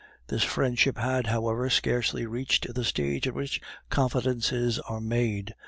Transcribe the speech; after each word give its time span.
This 0.29 0.41
friendship 0.41 0.97
had, 0.97 1.27
however, 1.27 1.69
scarcely 1.69 2.25
reached 2.25 2.73
the 2.73 2.83
stage 2.83 3.27
at 3.27 3.35
which 3.35 3.61
confidences 3.91 4.79
are 4.79 4.99
made. 4.99 5.53